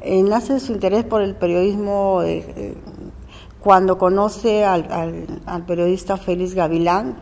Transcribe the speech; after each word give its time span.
Eh, 0.00 0.22
nace 0.22 0.60
su 0.60 0.72
interés 0.72 1.04
por 1.04 1.22
el 1.22 1.34
periodismo 1.34 2.22
eh, 2.22 2.44
eh, 2.56 2.74
cuando 3.60 3.98
conoce 3.98 4.64
al, 4.64 4.86
al, 5.44 5.66
periodista 5.66 6.16
Félix 6.16 6.54
Gavilán, 6.54 7.16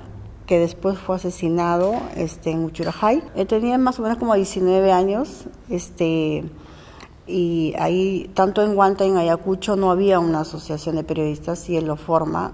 que 0.47 0.59
después 0.59 0.99
fue 0.99 1.17
asesinado 1.17 1.95
este, 2.17 2.51
en 2.51 2.65
Uchurajay. 2.65 3.23
Él 3.35 3.47
tenía 3.47 3.79
más 3.79 3.99
o 3.99 4.03
menos 4.03 4.19
como 4.19 4.35
19 4.35 4.93
años, 4.93 5.47
este, 5.71 6.45
y 7.27 7.75
ahí, 7.79 8.31
tanto 8.35 8.63
en 8.63 8.75
Guanta 8.75 9.05
en 9.07 9.17
Ayacucho, 9.17 9.77
no 9.77 9.91
había 9.91 10.21
una 10.21 10.41
asociación 10.41 10.97
de 10.97 11.05
periodistas 11.05 11.69
y 11.71 11.77
él 11.79 11.87
lo 11.87 11.97
forma. 11.97 12.53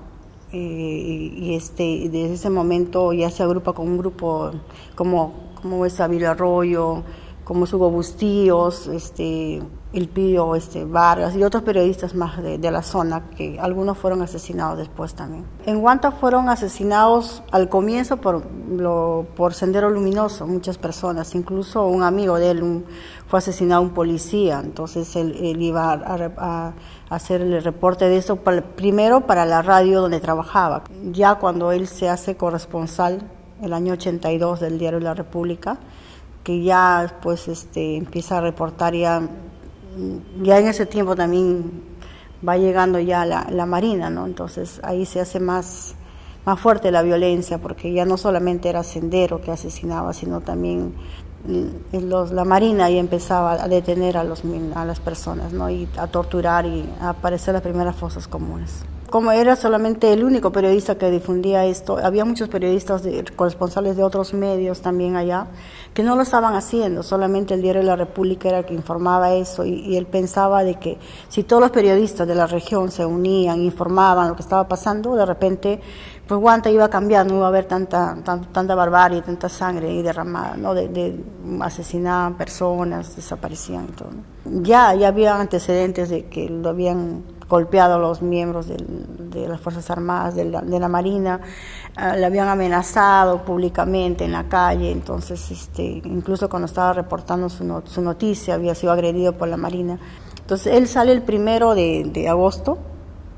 y, 0.52 1.54
este, 1.54 2.08
desde 2.10 2.34
ese 2.34 2.50
momento 2.50 3.12
ya 3.12 3.30
se 3.30 3.42
agrupa 3.42 3.72
con 3.72 3.88
un 3.88 3.98
grupo 3.98 4.50
como, 4.94 5.32
como 5.60 5.84
es 5.86 5.98
Avila 6.00 6.32
Arroyo, 6.32 7.02
como 7.44 7.64
es 7.64 7.72
Hugo 7.72 7.90
Bustíos, 7.90 8.86
este, 8.86 9.62
el 9.92 10.08
Pío 10.08 10.54
este, 10.54 10.84
Vargas 10.84 11.36
y 11.36 11.44
otros 11.44 11.62
periodistas 11.62 12.14
más 12.14 12.42
de, 12.42 12.70
la 12.70 12.82
zona, 12.82 13.28
que 13.36 13.58
algunos 13.60 13.98
fueron 13.98 14.22
asesinados 14.22 14.78
después 14.78 15.14
también. 15.14 15.44
En 15.66 15.80
Guanta 15.80 16.12
fueron 16.12 16.48
asesinados 16.48 17.42
al 17.50 17.68
comienzo 17.68 18.16
por, 18.16 18.42
lo, 18.70 19.26
por 19.36 19.52
Sendero 19.52 19.90
Luminoso, 19.90 20.46
muchas 20.46 20.78
personas, 20.78 21.34
incluso 21.34 21.86
un 21.86 22.02
amigo 22.02 22.38
de 22.38 22.50
él 22.50 22.84
fue 23.26 23.38
asesinado 23.38 23.82
un 23.82 23.90
policía, 23.90 24.60
entonces 24.64 25.14
él, 25.16 25.60
iba 25.60 25.92
a, 25.92 26.72
hacer 27.10 27.42
el 27.42 27.62
reporte 27.62 28.06
de 28.08 28.16
eso 28.16 28.36
primero 28.36 29.26
para 29.26 29.44
la 29.44 29.60
radio 29.60 30.00
donde 30.00 30.20
trabajaba. 30.20 30.84
Ya 31.10 31.34
cuando 31.34 31.72
él 31.72 31.86
se 31.86 32.08
hace 32.08 32.36
corresponsal, 32.36 33.22
el 33.62 33.72
año 33.74 33.92
82 33.92 34.60
del 34.60 34.78
diario 34.78 35.00
La 35.00 35.14
República, 35.14 35.78
que 36.42 36.62
ya 36.62 37.18
pues 37.22 37.48
este 37.48 37.96
empieza 37.96 38.38
a 38.38 38.40
reportar 38.40 38.94
ya 38.94 39.22
ya 40.42 40.58
en 40.58 40.68
ese 40.68 40.86
tiempo 40.86 41.14
también 41.16 41.70
va 42.46 42.56
llegando 42.56 42.98
ya 42.98 43.24
la, 43.24 43.46
la 43.50 43.66
Marina, 43.66 44.10
¿no? 44.10 44.26
Entonces 44.26 44.80
ahí 44.82 45.06
se 45.06 45.20
hace 45.20 45.40
más, 45.40 45.94
más 46.44 46.58
fuerte 46.58 46.90
la 46.90 47.02
violencia, 47.02 47.58
porque 47.58 47.92
ya 47.92 48.04
no 48.04 48.16
solamente 48.16 48.68
era 48.68 48.82
Sendero 48.82 49.40
que 49.40 49.50
asesinaba, 49.50 50.12
sino 50.12 50.40
también 50.40 50.94
mm, 51.46 51.98
los, 52.08 52.32
la 52.32 52.44
Marina 52.44 52.90
y 52.90 52.98
empezaba 52.98 53.52
a 53.52 53.68
detener 53.68 54.16
a, 54.16 54.24
los, 54.24 54.42
a 54.74 54.84
las 54.84 55.00
personas, 55.00 55.52
¿no? 55.52 55.70
Y 55.70 55.88
a 55.96 56.06
torturar 56.06 56.66
y 56.66 56.88
a 57.00 57.10
aparecer 57.10 57.54
las 57.54 57.62
primeras 57.62 57.96
fosas 57.96 58.26
comunes 58.28 58.84
como 59.12 59.30
era 59.30 59.56
solamente 59.56 60.10
el 60.10 60.24
único 60.24 60.52
periodista 60.52 60.96
que 60.96 61.10
difundía 61.10 61.66
esto, 61.66 61.98
había 62.02 62.24
muchos 62.24 62.48
periodistas 62.48 63.02
de, 63.02 63.22
corresponsales 63.36 63.94
de 63.94 64.02
otros 64.02 64.32
medios 64.32 64.80
también 64.80 65.16
allá 65.16 65.48
que 65.92 66.02
no 66.02 66.16
lo 66.16 66.22
estaban 66.22 66.54
haciendo, 66.54 67.02
solamente 67.02 67.52
el 67.52 67.60
diario 67.60 67.82
La 67.82 67.94
República 67.94 68.48
era 68.48 68.60
el 68.60 68.64
que 68.64 68.72
informaba 68.72 69.34
eso 69.34 69.66
y, 69.66 69.98
él 69.98 70.06
pensaba 70.06 70.64
de 70.64 70.76
que 70.76 70.96
si 71.28 71.42
todos 71.42 71.60
los 71.60 71.70
periodistas 71.72 72.26
de 72.26 72.34
la 72.34 72.46
región 72.46 72.90
se 72.90 73.04
unían, 73.04 73.60
informaban 73.60 74.28
lo 74.28 74.34
que 74.34 74.40
estaba 74.40 74.66
pasando, 74.66 75.14
de 75.14 75.26
repente 75.26 75.80
pues 76.26 76.40
Guanta 76.40 76.70
iba 76.70 76.86
a 76.86 76.88
cambiar, 76.88 77.26
no 77.26 77.34
iba 77.36 77.44
a 77.44 77.48
haber 77.48 77.66
tanta, 77.66 78.16
tanta 78.24 78.74
barbarie, 78.74 79.20
tanta 79.20 79.50
sangre 79.50 79.92
y 79.92 80.00
derramada, 80.00 80.56
¿no? 80.56 80.72
De, 80.72 80.88
de 80.88 81.22
asesinaban 81.60 82.38
personas, 82.38 83.14
desaparecían 83.14 83.88
y 83.90 83.92
todo. 83.92 84.10
Ya, 84.62 84.94
ya 84.94 85.08
había 85.08 85.38
antecedentes 85.38 86.08
de 86.08 86.24
que 86.26 86.48
lo 86.48 86.70
habían 86.70 87.24
golpeado 87.52 87.96
a 87.96 87.98
los 87.98 88.22
miembros 88.22 88.66
de 88.66 89.46
las 89.46 89.60
Fuerzas 89.60 89.90
Armadas, 89.90 90.34
de 90.34 90.46
la, 90.46 90.88
Marina, 90.88 91.38
ah, 91.94 92.16
le 92.16 92.24
habían 92.24 92.48
amenazado 92.48 93.44
públicamente 93.44 94.24
en 94.24 94.32
la 94.32 94.48
calle, 94.48 94.90
entonces 94.90 95.50
este, 95.50 95.82
incluso 95.82 96.48
cuando 96.48 96.64
estaba 96.64 96.94
reportando 96.94 97.50
su, 97.50 97.82
su, 97.84 98.00
noticia 98.00 98.54
había 98.54 98.74
sido 98.74 98.90
agredido 98.90 99.34
por 99.34 99.48
la 99.48 99.58
Marina. 99.58 99.98
Entonces 100.40 100.74
él 100.74 100.88
sale 100.88 101.12
el 101.12 101.20
primero 101.20 101.74
de, 101.74 102.26
agosto 102.26 102.78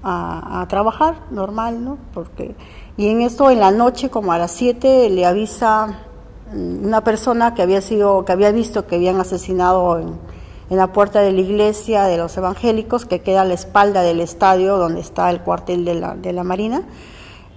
a, 0.05 0.65
trabajar, 0.69 1.17
normal, 1.33 1.83
¿no? 1.85 1.99
Porque, 2.13 2.55
y 2.97 3.09
en 3.09 3.21
esto, 3.21 3.51
en 3.51 3.59
la 3.59 3.73
noche, 3.73 4.11
como 4.11 4.33
a 4.33 4.39
las 4.39 4.53
7, 4.53 5.11
le 5.11 5.27
avisa 5.27 5.89
mm, 6.53 6.87
una 6.87 7.03
persona 7.03 7.53
que 7.55 7.63
había 7.63 7.81
sido, 7.81 8.25
que 8.25 8.31
había 8.31 8.53
visto 8.53 8.87
que 8.87 8.95
habían 8.95 9.19
asesinado 9.21 9.99
en, 9.99 10.34
en 10.75 10.79
la 10.79 10.93
puerta 10.93 11.21
de 11.21 11.31
la 11.31 11.41
iglesia 11.41 12.05
de 12.05 12.17
los 12.17 12.37
evangélicos, 12.37 13.07
que 13.07 13.21
queda 13.21 13.43
a 13.43 13.45
la 13.45 13.55
espalda 13.55 14.03
del 14.03 14.19
estadio 14.19 14.77
donde 14.77 15.01
está 15.01 15.31
el 15.31 15.41
cuartel 15.41 15.85
de 15.85 15.95
la, 15.95 16.17
de 16.17 16.33
la 16.33 16.43
Marina. 16.43 16.83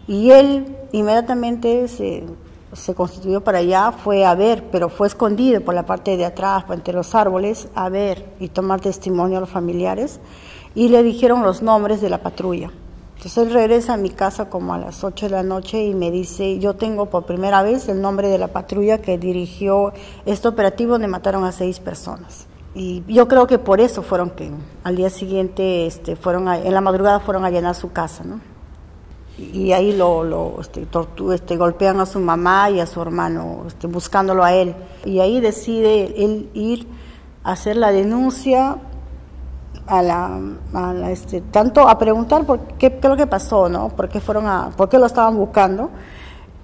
Y 0.07 0.29
él 0.29 0.77
inmediatamente 0.91 1.87
se, 1.87 2.25
se 2.73 2.93
constituyó 2.93 3.41
para 3.41 3.57
allá, 3.57 3.91
fue 3.91 4.23
a 4.23 4.35
ver, 4.35 4.65
pero 4.71 4.89
fue 4.89 5.07
escondido 5.07 5.61
por 5.61 5.73
la 5.73 5.87
parte 5.87 6.15
de 6.15 6.25
atrás, 6.25 6.63
entre 6.69 6.93
los 6.93 7.15
árboles, 7.15 7.69
a 7.73 7.89
ver 7.89 8.23
y 8.39 8.49
tomar 8.49 8.81
testimonio 8.81 9.39
a 9.39 9.41
los 9.41 9.49
familiares. 9.49 10.19
Y 10.75 10.89
le 10.89 11.01
dijeron 11.01 11.41
los 11.41 11.63
nombres 11.63 11.99
de 11.99 12.11
la 12.11 12.21
patrulla. 12.21 12.69
Entonces 13.15 13.47
él 13.47 13.51
regresa 13.51 13.95
a 13.95 13.97
mi 13.97 14.11
casa 14.11 14.47
como 14.47 14.75
a 14.75 14.77
las 14.77 15.03
8 15.03 15.25
de 15.25 15.31
la 15.31 15.41
noche 15.41 15.83
y 15.83 15.95
me 15.95 16.11
dice, 16.11 16.59
yo 16.59 16.75
tengo 16.75 17.07
por 17.07 17.25
primera 17.25 17.63
vez 17.63 17.89
el 17.89 17.99
nombre 17.99 18.27
de 18.27 18.37
la 18.37 18.49
patrulla 18.49 19.01
que 19.01 19.17
dirigió 19.17 19.91
este 20.27 20.47
operativo 20.47 20.91
donde 20.91 21.07
mataron 21.07 21.43
a 21.45 21.51
seis 21.51 21.79
personas 21.79 22.45
y 22.77 23.03
yo 23.07 23.27
creo 23.27 23.47
que 23.47 23.57
por 23.57 23.81
eso 23.81 24.03
fueron 24.03 24.29
que 24.29 24.51
al 24.83 24.95
día 24.95 25.09
siguiente 25.09 25.87
este, 25.87 26.15
fueron 26.15 26.47
en 26.47 26.73
la 26.73 26.81
madrugada 26.81 27.19
fueron 27.19 27.43
a 27.43 27.49
llenar 27.49 27.75
su 27.75 27.91
casa 27.91 28.23
no 28.23 28.39
y 29.37 29.71
ahí 29.71 29.95
lo, 29.95 30.23
lo 30.23 30.59
este, 30.59 30.87
este, 31.33 31.57
golpean 31.57 31.99
a 31.99 32.05
su 32.05 32.19
mamá 32.19 32.71
y 32.71 32.79
a 32.79 32.87
su 32.87 33.01
hermano 33.01 33.65
este, 33.67 33.85
buscándolo 33.85 34.43
a 34.43 34.53
él. 34.53 34.75
Y 35.05 35.19
ahí 35.19 35.39
decide 35.39 36.23
él 36.23 36.49
ir 36.55 36.87
a 37.43 37.51
hacer 37.51 37.77
la 37.77 37.91
denuncia 37.91 38.77
a 39.85 40.01
la, 40.01 40.39
a 40.73 41.11
este, 41.11 41.41
tanto 41.41 41.87
a 41.87 41.99
preguntar 41.99 42.45
por 42.45 42.59
qué, 42.79 42.97
qué 42.97 42.97
es 42.97 43.09
lo 43.09 43.15
que 43.15 43.27
pasó 43.27 43.69
no 43.69 43.87
por 43.87 44.09
qué 44.09 44.19
fueron 44.19 44.45
a 44.45 44.69
por 44.75 44.89
qué 44.89 44.99
lo 44.99 45.05
estaban 45.05 45.37
buscando 45.37 45.89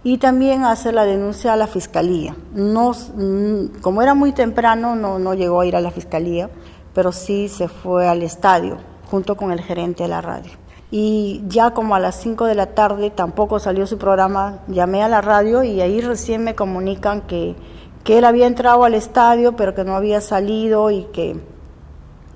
y 0.04 0.18
también 0.18 0.66
hacer 0.66 0.94
la 0.94 1.06
denuncia 1.06 1.54
a 1.54 1.56
la 1.56 1.68
fiscalía. 1.68 2.36
No, 2.54 2.92
mm, 2.92 3.80
como 3.82 4.02
era 4.02 4.14
muy 4.14 4.34
temprano, 4.34 4.96
no, 4.96 5.18
no 5.18 5.34
llegó 5.34 5.62
a 5.62 5.66
ir 5.66 5.76
a 5.76 5.82
la 5.82 5.92
fiscalía, 5.92 6.50
pero 6.94 7.12
sí 7.12 7.48
se 7.48 7.70
fue 7.70 8.08
al 8.08 8.22
estadio 8.22 8.78
junto 9.10 9.38
con 9.38 9.52
el 9.52 9.62
gerente 9.62 10.04
de 10.04 10.10
la 10.10 10.22
radio. 10.22 10.52
Y 10.92 11.42
ya 11.48 11.72
como 11.72 11.96
a 11.96 12.00
las 12.00 12.20
5 12.22 12.46
de 12.46 12.56
la 12.56 12.76
tarde 12.76 13.10
tampoco 13.10 13.60
salió 13.60 13.88
su 13.88 13.98
programa, 13.98 14.60
llamé 14.68 15.02
a 15.02 15.08
la 15.08 15.22
radio 15.22 15.64
y 15.64 15.82
ahí 15.82 16.02
recién 16.02 16.44
me 16.44 16.54
comunican 16.54 17.22
que, 17.22 17.56
que 18.04 18.20
él 18.20 18.26
había 18.26 18.46
entrado 18.46 18.84
al 18.84 18.94
estadio 18.94 19.56
pero 19.56 19.74
que 19.74 19.84
no 19.86 19.96
había 19.96 20.22
salido 20.22 20.92
y 20.92 21.06
que, 21.06 21.40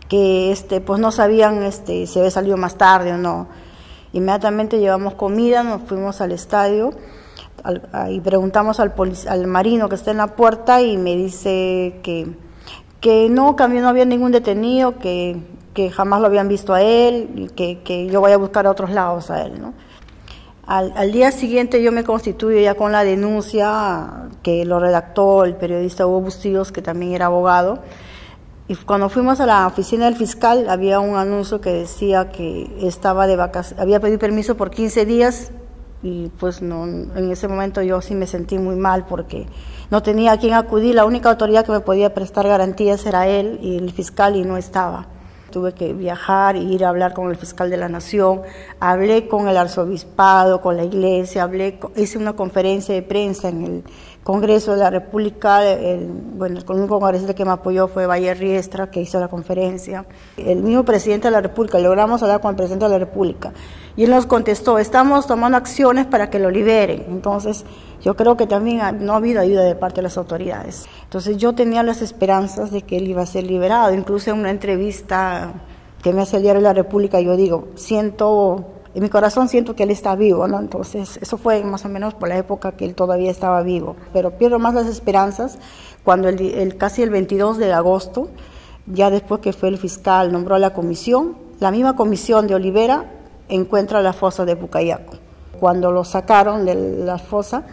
que 0.07 0.51
este, 0.51 0.81
pues 0.81 0.99
no 0.99 1.11
sabían 1.11 1.61
este, 1.63 2.07
si 2.07 2.17
había 2.17 2.31
salido 2.31 2.57
más 2.57 2.77
tarde 2.77 3.13
o 3.13 3.17
no. 3.17 3.47
Inmediatamente 4.13 4.79
llevamos 4.79 5.13
comida, 5.15 5.61
nos 5.63 5.83
fuimos 5.83 6.21
al 6.21 6.31
estadio 6.31 6.91
y 8.09 8.19
preguntamos 8.21 8.79
al, 8.79 8.93
al 9.27 9.47
marino 9.47 9.89
que 9.89 9.95
está 9.95 10.11
en 10.11 10.17
la 10.17 10.27
puerta 10.35 10.81
y 10.81 10.97
me 10.97 11.15
dice 11.15 11.99
que, 12.03 12.27
que 13.01 13.29
no, 13.29 13.55
que 13.55 13.67
no 13.67 13.89
había 13.89 14.05
ningún 14.05 14.31
detenido, 14.31 14.97
que, 14.99 15.37
que 15.73 15.89
jamás 15.89 16.21
lo 16.21 16.27
habían 16.27 16.47
visto 16.47 16.73
a 16.73 16.81
él 16.81 17.29
y 17.35 17.47
que, 17.49 17.79
que 17.83 18.07
yo 18.07 18.21
voy 18.21 18.31
a 18.31 18.37
buscar 18.37 18.67
a 18.67 18.71
otros 18.71 18.89
lados 18.91 19.29
a 19.29 19.43
él. 19.43 19.61
¿no? 19.61 19.73
Al, 20.65 20.93
al, 20.95 21.11
día 21.11 21.31
siguiente 21.31 21.81
yo 21.81 21.91
me 21.91 22.03
constituyo 22.03 22.59
ya 22.59 22.75
con 22.75 22.91
la 22.91 23.03
denuncia 23.03 24.29
que 24.43 24.65
lo 24.65 24.79
redactó 24.79 25.43
el 25.43 25.55
periodista 25.55 26.05
Hugo 26.05 26.21
Bustillos, 26.21 26.71
que 26.71 26.81
también 26.81 27.13
era 27.13 27.27
abogado. 27.27 27.79
Y 28.69 28.75
cuando 28.75 29.07
fuimos 29.09 29.39
a 29.39 29.45
la 29.45 29.65
oficina 29.65 30.05
del 30.05 30.15
fiscal 30.15 30.69
había 30.69 30.99
un 30.99 31.15
anuncio 31.15 31.61
que 31.61 31.71
decía 31.71 32.29
que 32.31 32.69
estaba 32.81 33.25
de 33.25 33.37
vacaciones, 33.37 33.81
había 33.81 33.99
pedido 33.99 34.19
permiso 34.19 34.57
por 34.57 34.71
15 34.71 35.05
días 35.05 35.51
y 36.03 36.29
pues 36.39 36.61
no, 36.61 36.85
en 36.85 37.31
ese 37.31 37.47
momento 37.47 37.81
yo 37.81 38.01
sí 38.01 38.13
me 38.13 38.27
sentí 38.27 38.57
muy 38.57 38.75
mal 38.75 39.05
porque 39.07 39.47
no 39.89 40.03
tenía 40.03 40.33
a 40.33 40.37
quién 40.37 40.53
acudir, 40.53 40.95
la 40.95 41.05
única 41.05 41.29
autoridad 41.29 41.65
que 41.65 41.71
me 41.71 41.79
podía 41.79 42.13
prestar 42.13 42.47
garantías 42.47 43.05
era 43.05 43.27
él 43.27 43.59
y 43.61 43.77
el 43.77 43.91
fiscal 43.91 44.35
y 44.35 44.43
no 44.43 44.57
estaba. 44.57 45.07
Tuve 45.49 45.73
que 45.73 45.93
viajar 45.93 46.57
e 46.57 46.59
ir 46.59 46.83
a 46.83 46.89
hablar 46.89 47.13
con 47.13 47.29
el 47.29 47.37
fiscal 47.37 47.69
de 47.69 47.77
la 47.77 47.87
Nación, 47.87 48.41
hablé 48.79 49.27
con 49.27 49.47
el 49.47 49.55
arzobispado, 49.55 50.61
con 50.61 50.75
la 50.75 50.83
iglesia, 50.83 51.43
hablé, 51.43 51.79
hice 51.95 52.17
una 52.17 52.33
conferencia 52.33 52.93
de 52.93 53.01
prensa 53.01 53.47
en 53.49 53.63
el 53.63 53.83
Congreso 54.27 54.73
de 54.73 54.79
la 54.79 54.89
República, 54.89 55.65
el, 55.65 56.05
bueno, 56.35 56.59
el 56.59 56.69
único 56.69 56.99
congresista 56.99 57.33
que 57.33 57.45
me 57.45 57.51
apoyó 57.51 57.87
fue 57.87 58.05
Valle 58.05 58.33
Riestra, 58.33 58.91
que 58.91 58.99
hizo 58.99 59.21
la 59.21 59.29
conferencia. 59.29 60.05
El 60.35 60.63
mismo 60.63 60.83
presidente 60.83 61.29
de 61.29 61.31
la 61.31 61.39
República, 61.39 61.79
logramos 61.79 62.21
hablar 62.21 62.41
con 62.41 62.49
el 62.49 62.57
presidente 62.57 62.83
de 62.83 62.91
la 62.91 62.97
República, 62.97 63.53
y 63.95 64.03
él 64.03 64.09
nos 64.09 64.25
contestó, 64.25 64.79
estamos 64.79 65.27
tomando 65.27 65.55
acciones 65.55 66.07
para 66.07 66.29
que 66.29 66.39
lo 66.39 66.51
liberen. 66.51 67.05
Entonces, 67.07 67.63
yo 68.01 68.17
creo 68.17 68.35
que 68.35 68.47
también 68.47 68.81
no 68.99 69.13
ha 69.13 69.15
habido 69.15 69.39
ayuda 69.39 69.63
de 69.63 69.75
parte 69.75 69.97
de 69.97 70.01
las 70.01 70.17
autoridades. 70.17 70.87
Entonces, 71.03 71.37
yo 71.37 71.55
tenía 71.55 71.81
las 71.81 72.01
esperanzas 72.01 72.69
de 72.69 72.81
que 72.81 72.97
él 72.97 73.07
iba 73.07 73.21
a 73.21 73.25
ser 73.25 73.45
liberado. 73.45 73.93
Incluso 73.93 74.31
en 74.31 74.39
una 74.39 74.51
entrevista 74.51 75.53
que 76.03 76.11
me 76.11 76.23
hace 76.23 76.35
el 76.35 76.43
diario 76.43 76.59
de 76.59 76.67
la 76.67 76.73
República, 76.73 77.21
yo 77.21 77.37
digo, 77.37 77.69
siento 77.75 78.73
en 78.97 79.03
mi 79.03 79.09
corazón 79.09 79.47
siento 79.47 79.75
que 79.75 79.83
él 79.83 79.91
está 79.91 80.15
vivo, 80.15 80.47
¿no? 80.47 80.59
Entonces, 80.59 81.19
eso 81.21 81.37
fue 81.37 81.63
más 81.63 81.85
o 81.85 81.87
menos 81.87 82.15
por 82.15 82.29
la 82.29 82.37
época 82.37 82.71
que 82.71 82.83
él 82.83 82.95
todavía 82.95 83.29
estaba 83.29 83.61
vivo. 83.61 83.95
Pero 84.11 84.39
pierdo 84.39 84.57
más 84.57 84.73
las 84.73 84.87
esperanzas 84.87 85.59
cuando 86.03 86.29
el, 86.29 86.77
casi 86.77 87.03
el 87.03 87.11
22 87.11 87.59
de 87.59 87.71
agosto 87.73 88.29
Ya 88.87 89.11
después 89.11 89.39
que 89.39 89.53
fue 89.53 89.69
el 89.69 89.77
fiscal, 89.77 90.31
nombró 90.31 90.57
la 90.57 90.73
comisión, 90.73 91.37
la 91.59 91.69
misma 91.69 91.95
comisión 91.95 92.47
de 92.47 92.55
Olivera 92.55 93.05
encuentra 93.49 94.01
la 94.01 94.13
fosa 94.13 94.45
de 94.45 94.55
Pucayaco. 94.55 95.13
Cuando 95.59 95.91
lo 95.91 96.03
sacaron 96.03 96.65
de 96.65 96.73
la 96.73 97.19
fosa, 97.19 97.67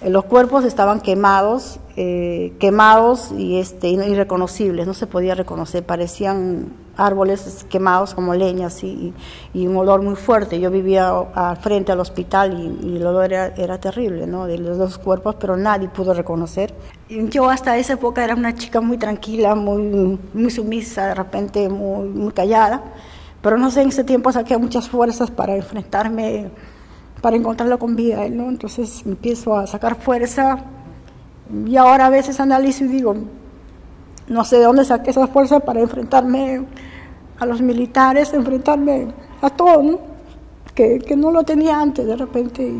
eh, 0.00 0.08
los 0.08 0.24
cuerpos 0.24 0.64
estaban 0.64 1.00
quemados, 1.00 1.80
eh, 1.96 2.54
quemados 2.58 3.30
y 3.32 3.58
este, 3.58 3.88
irreconocibles, 3.88 4.86
no 4.86 4.94
se 4.94 5.06
podía 5.06 5.34
reconocer, 5.34 5.84
parecían 5.84 6.85
árboles 6.96 7.66
quemados 7.68 8.14
como 8.14 8.34
leñas 8.34 8.82
y, 8.82 9.12
y 9.52 9.66
un 9.66 9.76
olor 9.76 10.02
muy 10.02 10.16
fuerte. 10.16 10.60
Yo 10.60 10.70
vivía 10.70 11.10
al 11.34 11.56
frente 11.56 11.92
al 11.92 12.00
hospital 12.00 12.78
y, 12.82 12.96
el 12.96 13.06
olor 13.06 13.32
era, 13.32 13.78
terrible, 13.78 14.26
¿no? 14.26 14.46
De 14.46 14.58
los 14.58 14.78
dos 14.78 14.98
cuerpos, 14.98 15.36
pero 15.38 15.56
nadie 15.56 15.88
pudo 15.88 16.14
reconocer. 16.14 16.74
Yo 17.08 17.48
hasta 17.48 17.76
esa 17.76 17.94
época 17.94 18.24
era 18.24 18.34
una 18.34 18.54
chica 18.54 18.80
muy 18.80 18.98
tranquila, 18.98 19.54
muy, 19.54 20.18
muy 20.34 20.50
sumisa, 20.50 21.08
de 21.08 21.14
repente 21.14 21.68
muy, 21.68 22.08
muy 22.08 22.32
callada, 22.32 22.82
pero 23.42 23.58
no 23.58 23.70
sé, 23.70 23.82
en 23.82 23.88
ese 23.88 24.04
tiempo 24.04 24.32
saqué 24.32 24.56
muchas 24.56 24.88
fuerzas 24.88 25.30
para 25.30 25.54
enfrentarme 25.54 26.50
para 27.20 27.36
encontrarlo 27.36 27.78
con 27.78 27.96
vida, 27.96 28.28
¿no? 28.28 28.48
Entonces 28.48 29.02
empiezo 29.04 29.56
a 29.56 29.66
sacar 29.66 29.96
fuerza 29.96 30.58
y 31.66 31.76
ahora 31.76 32.06
a 32.06 32.10
veces 32.10 32.40
analizo 32.40 32.84
y 32.84 32.88
digo, 32.88 33.16
no 34.28 34.44
sé 34.44 34.58
de 34.58 34.64
dónde 34.64 34.84
saqué 34.84 35.10
esa 35.10 35.26
fuerza 35.26 35.60
para 35.60 35.80
enfrentarme 35.80 36.66
a 37.38 37.46
los 37.46 37.60
militares, 37.60 38.32
enfrentarme 38.32 39.08
a 39.42 39.50
todo, 39.50 39.82
¿no? 39.82 39.98
Que, 40.74 40.98
que 40.98 41.16
no 41.16 41.30
lo 41.30 41.42
tenía 41.42 41.80
antes 41.80 42.06
de 42.06 42.16
repente. 42.16 42.72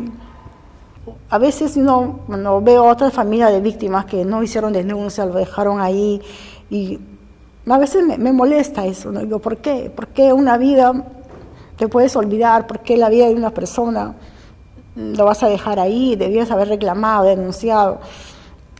a 1.29 1.37
veces 1.37 1.77
no, 1.77 2.19
cuando 2.27 2.61
veo 2.61 2.85
otras 2.85 3.13
familias 3.13 3.51
de 3.51 3.61
víctimas 3.61 4.05
que 4.05 4.25
no 4.25 4.43
hicieron 4.43 4.73
denuncia, 4.73 5.25
lo 5.25 5.33
dejaron 5.33 5.79
ahí 5.79 6.21
y 6.69 6.99
a 7.67 7.77
veces 7.77 8.05
me, 8.05 8.17
me 8.17 8.31
molesta 8.31 8.85
eso, 8.85 9.11
¿no? 9.11 9.21
Digo, 9.21 9.39
¿por 9.39 9.57
qué? 9.57 9.91
¿Por 9.93 10.07
qué 10.09 10.31
una 10.33 10.57
vida 10.57 11.05
te 11.77 11.87
puedes 11.87 12.15
olvidar 12.15 12.67
por 12.67 12.79
qué 12.79 12.97
la 12.97 13.09
vida 13.09 13.27
de 13.27 13.35
una 13.35 13.51
persona 13.51 14.15
lo 14.95 15.25
vas 15.25 15.43
a 15.43 15.47
dejar 15.47 15.79
ahí, 15.79 16.15
debías 16.15 16.49
haber 16.49 16.69
reclamado, 16.69 17.25
denunciado. 17.25 17.99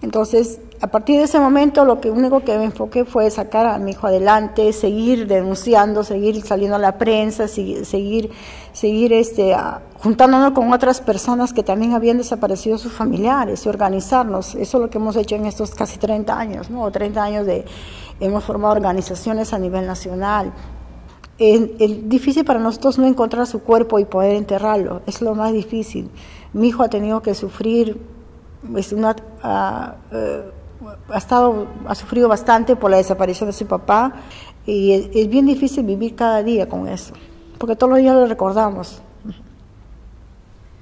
Entonces, 0.01 0.59
a 0.79 0.87
partir 0.87 1.17
de 1.17 1.23
ese 1.23 1.39
momento, 1.39 1.85
lo 1.85 1.99
que 1.99 2.11
único 2.11 2.41
que 2.41 2.57
me 2.57 2.65
enfoqué 2.65 3.05
fue 3.05 3.29
sacar 3.31 3.65
a 3.65 3.79
mi 3.79 3.91
hijo 3.91 4.07
adelante, 4.07 4.71
seguir 4.73 5.27
denunciando, 5.27 6.03
seguir 6.03 6.41
saliendo 6.45 6.75
a 6.75 6.79
la 6.79 6.97
prensa, 6.97 7.47
seguir, 7.47 8.31
seguir 8.73 9.13
este, 9.13 9.55
juntándonos 9.95 10.51
con 10.51 10.71
otras 10.71 11.01
personas 11.01 11.53
que 11.53 11.63
también 11.63 11.93
habían 11.93 12.17
desaparecido 12.17 12.77
sus 12.77 12.91
familiares 12.91 13.65
y 13.65 13.69
organizarnos. 13.69 14.55
Eso 14.55 14.77
es 14.77 14.81
lo 14.81 14.89
que 14.89 14.99
hemos 14.99 15.15
hecho 15.15 15.35
en 15.35 15.47
estos 15.47 15.73
casi 15.73 15.97
30 15.97 16.37
años, 16.37 16.69
¿no? 16.69 16.91
30 16.91 17.23
años 17.23 17.45
de 17.45 17.65
hemos 18.19 18.43
formado 18.43 18.73
organizaciones 18.73 19.53
a 19.53 19.59
nivel 19.59 19.85
nacional, 19.87 20.53
es, 21.39 22.09
difícil 22.09 22.45
para 22.45 22.59
nosotros 22.59 22.97
no 22.97 23.05
encontrar 23.05 23.45
su 23.45 23.59
cuerpo 23.61 23.99
y 23.99 24.05
poder 24.05 24.35
enterrarlo, 24.35 25.01
es 25.05 25.21
lo 25.21 25.35
más 25.35 25.53
difícil. 25.53 26.09
Mi 26.53 26.69
hijo 26.69 26.83
ha 26.83 26.89
tenido 26.89 27.21
que 27.21 27.35
sufrir, 27.35 28.01
es 28.75 28.91
una, 28.91 29.15
ha, 29.43 29.95
eh, 30.11 30.51
ha, 31.09 31.17
estado, 31.17 31.67
ha 31.87 31.95
sufrido 31.95 32.27
bastante 32.27 32.75
por 32.75 32.91
la 32.91 32.97
desaparición 32.97 33.49
de 33.49 33.53
su 33.53 33.65
papá 33.65 34.13
y 34.65 34.93
es, 34.93 35.09
es 35.13 35.29
bien 35.29 35.45
difícil 35.45 35.85
vivir 35.85 36.15
cada 36.15 36.43
día 36.43 36.67
con 36.67 36.87
eso, 36.87 37.13
porque 37.57 37.75
todos 37.75 37.91
los 37.91 37.99
días 37.99 38.15
lo 38.15 38.25
recordamos. 38.25 39.01